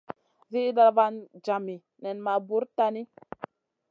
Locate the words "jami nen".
1.45-2.17